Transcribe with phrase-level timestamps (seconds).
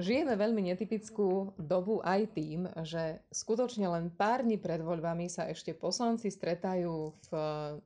[0.00, 5.76] žijeme veľmi netypickú dobu aj tým, že skutočne len pár dní pred voľbami sa ešte
[5.76, 7.30] poslanci stretajú v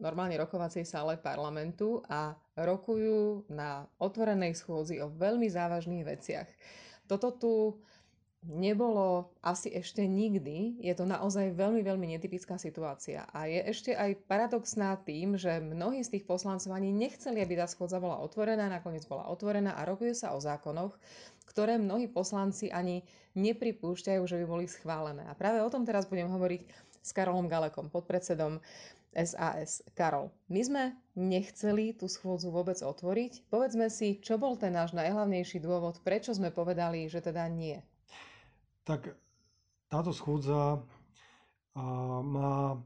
[0.00, 6.48] normálnej rokovacej sále parlamentu a rokujú na otvorenej schôdzi o veľmi závažných veciach.
[7.04, 7.52] Toto tu
[8.44, 10.76] nebolo asi ešte nikdy.
[10.84, 13.24] Je to naozaj veľmi, veľmi netypická situácia.
[13.32, 17.64] A je ešte aj paradoxná tým, že mnohí z tých poslancov ani nechceli, aby tá
[17.64, 20.92] schôdza bola otvorená, nakoniec bola otvorená a rokuje sa o zákonoch,
[21.54, 23.06] ktoré mnohí poslanci ani
[23.38, 25.22] nepripúšťajú, že by boli schválené.
[25.30, 26.66] A práve o tom teraz budem hovoriť
[27.00, 28.58] s Karolom Galekom, podpredsedom
[29.14, 29.86] SAS.
[29.94, 30.82] Karol, my sme
[31.14, 33.46] nechceli tú schôdzu vôbec otvoriť.
[33.46, 37.78] Povedzme si, čo bol ten náš najhlavnejší dôvod, prečo sme povedali, že teda nie
[38.84, 39.16] tak
[39.88, 40.84] táto schôdza
[42.20, 42.78] má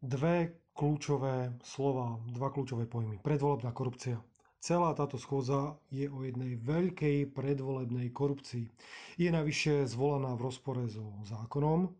[0.00, 3.20] dve kľúčové slova, dva kľúčové pojmy.
[3.20, 4.18] Predvolebná korupcia.
[4.66, 8.66] Celá táto schôdza je o jednej veľkej predvolebnej korupcii.
[9.14, 11.94] Je navyše zvolaná v rozpore so zákonom,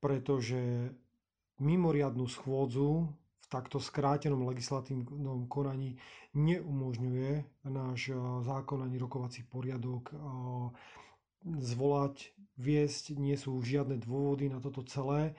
[0.00, 0.88] pretože
[1.60, 6.00] mimoriadnú schôdzu v takto skrátenom legislatívnom konaní
[6.32, 10.08] neumožňuje náš zákon ani rokovací poriadok
[11.44, 15.36] zvolať, viesť, nie sú žiadne dôvody na toto celé.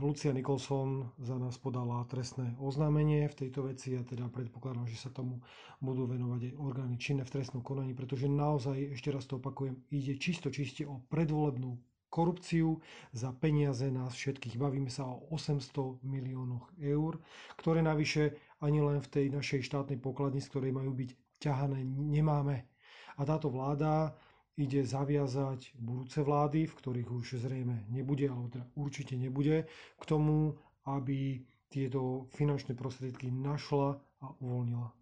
[0.00, 5.12] Lucia Nicholson za nás podala trestné oznámenie v tejto veci a teda predpokladám, že sa
[5.12, 5.44] tomu
[5.84, 10.16] budú venovať aj orgány činné v trestnom konaní, pretože naozaj, ešte raz to opakujem, ide
[10.16, 11.76] čisto čiste o predvolebnú
[12.08, 12.80] korupciu
[13.12, 14.56] za peniaze nás všetkých.
[14.56, 17.20] Bavíme sa o 800 miliónoch eur,
[17.60, 22.68] ktoré navyše ani len v tej našej štátnej pokladni, z ktorej majú byť ťahané, nemáme.
[23.16, 24.16] A táto vláda
[24.56, 29.64] ide zaviazať budúce vlády, v ktorých už zrejme nebude, alebo teda určite nebude,
[29.96, 31.40] k tomu, aby
[31.72, 34.92] tieto finančné prostriedky našla a uvoľnila.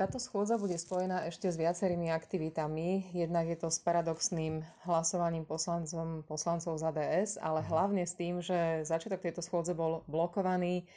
[0.00, 3.12] Táto schôdza bude spojená ešte s viacerými aktivitami.
[3.12, 7.68] Jednak je to s paradoxným hlasovaním poslancom, poslancov za DS, ale mhm.
[7.68, 10.88] hlavne s tým, že začiatok tejto schôdze bol blokovaný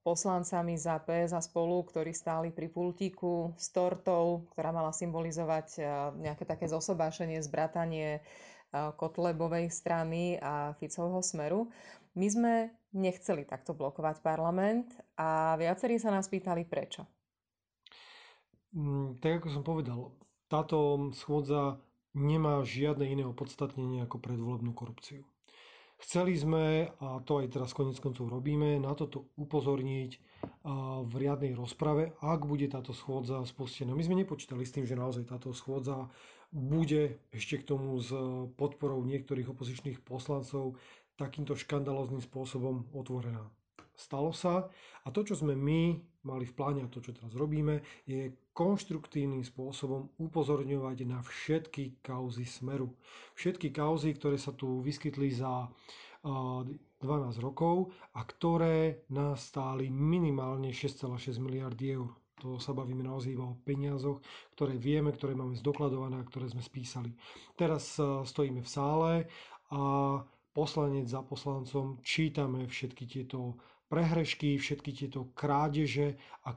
[0.00, 5.80] poslancami za PS a spolu, ktorí stáli pri pultíku s tortou, ktorá mala symbolizovať
[6.18, 8.24] nejaké také zosobášenie, zbratanie
[8.72, 11.68] Kotlebovej strany a Ficovho smeru.
[12.16, 12.52] My sme
[12.96, 14.88] nechceli takto blokovať parlament
[15.20, 17.04] a viacerí sa nás pýtali prečo.
[18.72, 20.00] Mm, tak ako som povedal,
[20.48, 21.76] táto schôdza
[22.16, 25.28] nemá žiadne iné opodstatnenie ako predvolebnú korupciu.
[26.06, 30.10] Chceli sme, a to aj teraz konec koncov robíme, na toto upozorniť
[31.02, 33.90] v riadnej rozprave, ak bude táto schôdza spustená.
[33.90, 36.06] My sme nepočítali s tým, že naozaj táto schôdza
[36.54, 38.14] bude ešte k tomu s
[38.54, 40.78] podporou niektorých opozičných poslancov
[41.18, 43.42] takýmto škandalozným spôsobom otvorená.
[43.96, 44.68] Stalo sa
[45.02, 49.40] a to, čo sme my mali v pláne a to, čo teraz robíme, je konštruktívnym
[49.40, 52.92] spôsobom upozorňovať na všetky kauzy Smeru.
[53.34, 55.70] Všetky kauzy, ktoré sa tu vyskytli za
[56.26, 57.00] 12
[57.38, 62.10] rokov a ktoré nás stáli minimálne 6,6 miliardy eur.
[62.42, 64.20] To sa bavíme naozaj iba o peniazoch,
[64.58, 67.14] ktoré vieme, ktoré máme zdokladované a ktoré sme spísali.
[67.56, 69.12] Teraz stojíme v sále
[69.72, 69.80] a
[70.52, 73.56] poslanec za poslancom čítame všetky tieto
[73.86, 76.52] prehrešky, všetky tieto krádeže a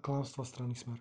[0.00, 0.98] klamstva strany Smer.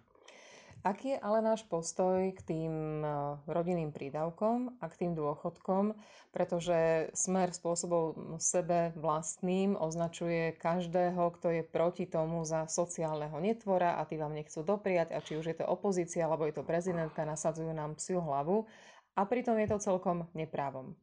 [0.84, 3.08] Aký je ale náš postoj k tým e,
[3.48, 5.96] rodinným prídavkom a k tým dôchodkom,
[6.36, 14.04] pretože Smer spôsobom sebe vlastným označuje každého, kto je proti tomu za sociálneho netvora a
[14.04, 17.72] tí vám nechcú dopriať a či už je to opozícia alebo je to prezidentka, nasadzujú
[17.72, 18.68] nám psiu hlavu
[19.16, 21.00] a pritom je to celkom neprávom.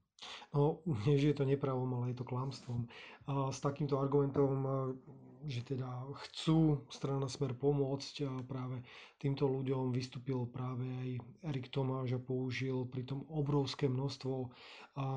[0.53, 2.91] No, nie, že je to nepravom, ale je to klamstvom.
[3.31, 4.67] A s takýmto argumentom,
[5.49, 5.89] že teda
[6.29, 8.85] chcú strana Smer pomôcť a práve
[9.17, 11.09] týmto ľuďom vystúpil práve aj
[11.49, 14.53] Erik Tomáš a použil pritom obrovské množstvo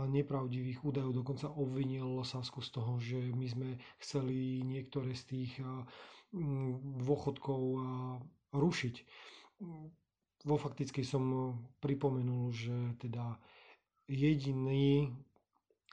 [0.07, 5.51] nepravdivých údajov, dokonca obvinil Sasku z toho, že my sme chceli niektoré z tých
[7.03, 7.61] dôchodkov
[8.55, 8.95] rušiť.
[10.47, 13.35] Vo fakticky som pripomenul, že teda
[14.07, 15.11] jediný,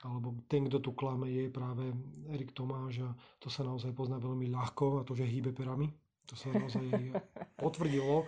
[0.01, 1.93] alebo ten, kto tu klame, je práve
[2.33, 5.93] Erik Tomáš a to sa naozaj pozná veľmi ľahko a to, že hýbe perami.
[6.25, 7.11] To sa naozaj
[7.59, 8.23] potvrdilo,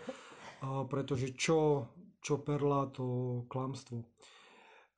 [0.91, 1.87] pretože čo,
[2.19, 4.03] čo perla, to klamstvo.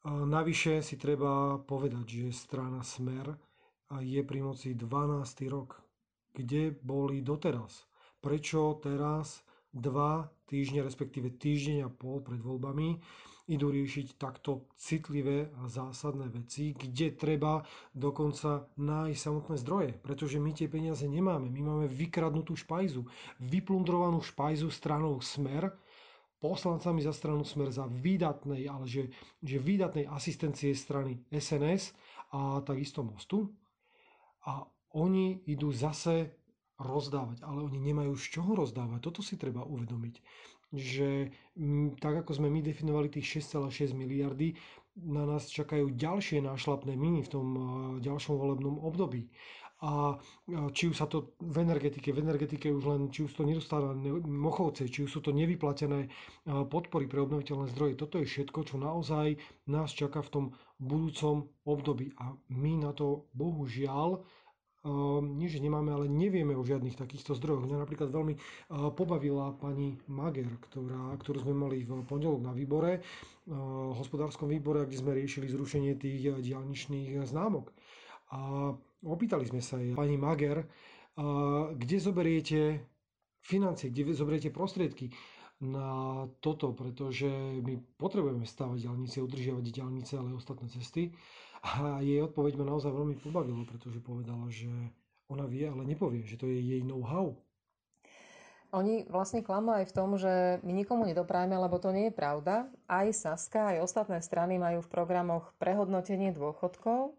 [0.05, 3.33] Navyše si treba povedať, že strana Smer
[4.01, 5.21] je pri moci 12.
[5.49, 5.81] rok.
[6.33, 7.85] Kde boli doteraz?
[8.19, 12.99] Prečo teraz dva týždne, respektíve týždeň a pol pred voľbami
[13.45, 17.61] idú riešiť takto citlivé a zásadné veci, kde treba
[17.93, 21.49] dokonca nájsť samotné zdroje, pretože my tie peniaze nemáme.
[21.53, 23.05] My máme vykradnutú špajzu,
[23.37, 25.69] vyplundrovanú špajzu stranou Smer,
[26.41, 31.93] poslancami za stranu Smer za výdatnej, ale že, že výdatnej asistencie strany SNS
[32.33, 33.53] a takisto Mostu.
[34.45, 34.61] A
[34.93, 36.33] oni idú zase
[36.75, 38.99] rozdávať, ale oni nemajú z čoho rozdávať.
[38.99, 40.19] Toto si treba uvedomiť.
[40.75, 44.59] Že m, tak ako sme my definovali tých 6,6 miliardy,
[44.95, 47.47] na nás čakajú ďalšie nášlapné miny v tom
[47.99, 49.27] ďalšom volebnom období.
[49.83, 50.15] A
[50.71, 54.87] či už sa to v energetike, v energetike už len, či už to nedostávané mochovce,
[54.87, 56.07] či už sú to nevyplatené
[56.47, 57.99] podpory pre obnoviteľné zdroje.
[57.99, 59.35] Toto je všetko, čo naozaj
[59.67, 60.45] nás čaká v tom
[60.79, 62.15] budúcom období.
[62.23, 64.23] A my na to bohužiaľ
[65.21, 67.65] nie že nemáme, ale nevieme o žiadnych takýchto zdrojoch.
[67.65, 68.37] Mňa napríklad veľmi
[68.93, 73.01] pobavila pani Mager, ktorá, ktorú sme mali v pondelok na výbore,
[73.97, 77.73] hospodárskom výbore, kde sme riešili zrušenie tých diálničných známok.
[78.29, 78.71] A
[79.01, 80.65] opýtali sme sa jej, pani Mager,
[81.73, 82.85] kde zoberiete
[83.41, 85.09] financie, kde zoberiete prostriedky
[85.61, 85.87] na
[86.37, 87.29] toto, pretože
[87.63, 91.15] my potrebujeme stavať diálnice, udržiavať diálnice, ale ostatné cesty.
[91.65, 94.69] A jej odpoveď ma naozaj veľmi pobavilo, pretože povedala, že
[95.25, 97.33] ona vie, ale nepovie, že to je jej know-how.
[98.75, 102.67] Oni vlastne klamú aj v tom, že my nikomu nedoprajeme, lebo to nie je pravda.
[102.85, 107.15] Aj Saska, aj ostatné strany majú v programoch prehodnotenie dôchodkov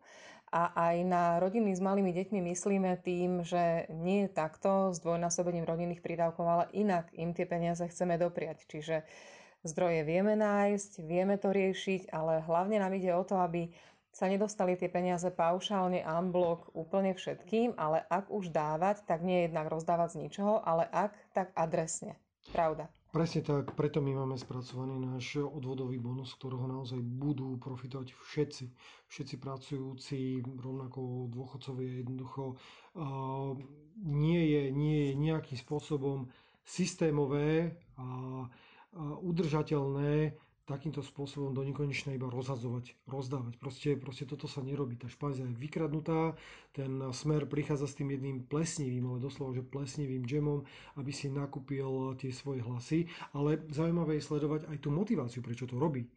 [0.52, 6.04] a aj na rodiny s malými deťmi myslíme tým, že nie takto s dvojnásobením rodinných
[6.04, 8.68] prídavkov, ale inak im tie peniaze chceme dopriať.
[8.68, 9.02] Čiže
[9.66, 13.72] zdroje vieme nájsť, vieme to riešiť, ale hlavne nám ide o to, aby
[14.16, 19.68] sa nedostali tie peniaze paušálne unblock úplne všetkým, ale ak už dávať, tak nie jednak
[19.68, 22.16] rozdávať z ničoho, ale ak, tak adresne.
[22.48, 22.88] Pravda.
[23.12, 28.64] Presne tak, preto my máme spracovaný náš odvodový bonus, ktorého naozaj budú profitovať všetci.
[29.08, 32.56] Všetci pracujúci, rovnako dôchodcovia jednoducho.
[32.96, 33.56] Uh,
[34.04, 36.28] nie, je, nie je nejakým spôsobom
[36.60, 38.08] systémové a, a
[39.20, 40.36] udržateľné
[40.66, 43.54] takýmto spôsobom do nekonečna iba rozhazovať, rozdávať.
[43.62, 44.98] Proste, proste toto sa nerobí.
[44.98, 46.34] Tá špajza je vykradnutá,
[46.74, 50.66] ten smer prichádza s tým jedným plesnivým, ale doslova, že plesnivým džemom,
[50.98, 53.06] aby si nakúpil tie svoje hlasy.
[53.30, 56.10] Ale zaujímavé je sledovať aj tú motiváciu, prečo to robí.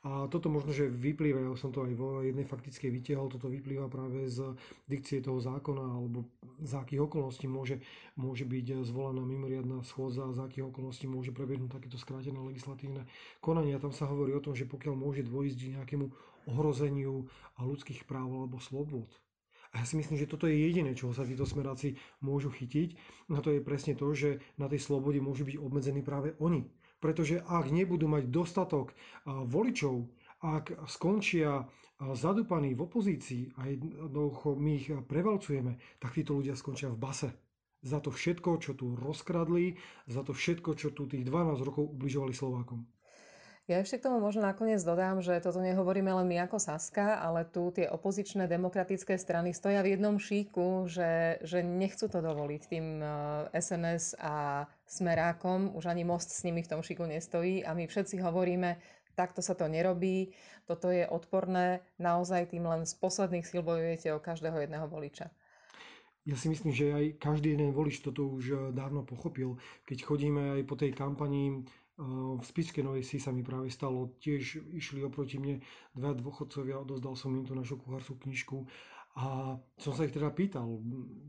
[0.00, 3.84] A toto možno, že vyplýva, ja som to aj vo jednej faktickej vytiahol, toto vyplýva
[3.92, 4.56] práve z
[4.88, 6.24] dikcie toho zákona, alebo
[6.64, 7.84] za akých okolností môže,
[8.16, 13.04] môže byť zvolaná mimoriadná schôdza, za akých okolností môže prebehnúť takéto skrátené legislatívne
[13.44, 13.76] konanie.
[13.76, 16.08] A tam sa hovorí o tom, že pokiaľ môže dôjsť k nejakému
[16.48, 17.28] ohrozeniu
[17.60, 19.04] ľudských práv alebo slobod,
[19.70, 22.98] a ja si myslím, že toto je jediné, čoho sa títo smeráci môžu chytiť.
[23.30, 26.66] A to je presne to, že na tej slobode môžu byť obmedzení práve oni.
[27.00, 28.92] Pretože ak nebudú mať dostatok
[29.24, 30.04] voličov,
[30.44, 31.64] ak skončia
[32.00, 37.28] zadúpaní v opozícii a jednoducho my ich prevalcujeme, tak títo ľudia skončia v base.
[37.80, 42.36] Za to všetko, čo tu rozkradli, za to všetko, čo tu tých 12 rokov ubližovali
[42.36, 42.84] Slovákom.
[43.70, 47.46] Ja ešte k tomu možno nakoniec dodám, že toto nehovoríme len my ako Saska, ale
[47.46, 52.98] tu tie opozičné demokratické strany stoja v jednom šíku, že, že nechcú to dovoliť tým
[53.54, 54.34] SNS eh, a
[54.90, 55.78] Smerákom.
[55.78, 58.74] Už ani most s nimi v tom šíku nestojí a my všetci hovoríme,
[59.14, 60.34] takto sa to nerobí,
[60.66, 65.30] toto je odporné, naozaj tým len z posledných síl bojujete o každého jedného voliča.
[66.26, 69.62] Ja si myslím, že aj každý jeden volič toto už eh, dávno pochopil.
[69.86, 71.62] Keď chodíme aj po tej kampanii
[72.00, 75.60] v Spiske Novej si sa mi práve stalo, tiež išli oproti mne
[75.92, 78.64] dva dôchodcovia, odozdal som im tú našu kuchárskú knižku
[79.18, 80.80] a som sa ich teda pýtal,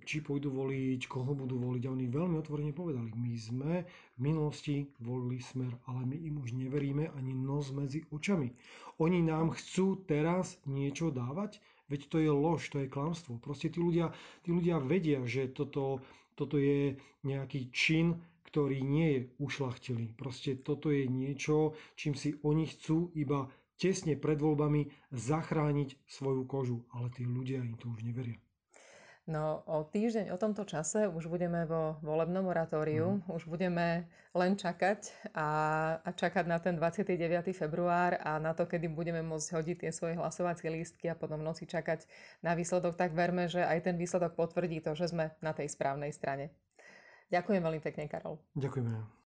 [0.06, 3.74] či pôjdu voliť, koho budú voliť a oni veľmi otvorene povedali, my sme
[4.16, 8.54] v minulosti volili smer, ale my im už neveríme ani nos medzi očami.
[9.02, 11.58] Oni nám chcú teraz niečo dávať,
[11.90, 13.42] veď to je lož, to je klamstvo.
[13.42, 14.14] Proste tí ľudia,
[14.46, 16.06] tí ľudia vedia, že toto,
[16.38, 20.12] toto je nejaký čin, ktorý nie je ušlachtilý.
[20.20, 23.48] Proste toto je niečo, čím si oni chcú iba
[23.80, 26.84] tesne pred voľbami zachrániť svoju kožu.
[26.92, 28.38] Ale tí ľudia im to už neveria.
[29.30, 33.32] No o týždeň o tomto čase už budeme vo volebnom moratóriu, mm.
[33.32, 35.48] už budeme len čakať a,
[36.02, 37.16] a čakať na ten 29.
[37.54, 41.48] február a na to, kedy budeme môcť hodiť tie svoje hlasovacie lístky a potom v
[41.48, 42.10] noci čakať
[42.44, 46.12] na výsledok, tak verme, že aj ten výsledok potvrdí to, že sme na tej správnej
[46.12, 46.52] strane.
[47.32, 48.36] Ďakujem veľmi pekne, Karol.
[48.60, 49.21] Ďakujeme.